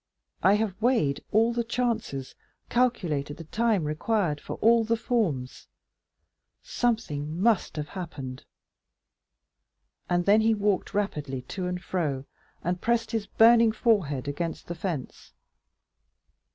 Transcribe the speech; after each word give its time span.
I 0.41 0.55
have 0.55 0.81
weighed 0.81 1.23
all 1.31 1.53
the 1.53 1.63
chances, 1.63 2.33
calculated 2.69 3.37
the 3.37 3.43
time 3.43 3.83
required 3.83 4.41
for 4.41 4.55
all 4.55 4.83
the 4.83 4.97
forms; 4.97 5.67
something 6.63 7.39
must 7.39 7.75
have 7.75 7.89
happened." 7.89 8.43
And 10.09 10.25
then 10.25 10.41
he 10.41 10.55
walked 10.55 10.95
rapidly 10.95 11.43
to 11.53 11.67
and 11.67 11.79
fro, 11.79 12.25
and 12.63 12.81
pressed 12.81 13.11
his 13.11 13.27
burning 13.27 13.71
forehead 13.71 14.27
against 14.27 14.65
the 14.65 14.73
fence. 14.73 15.33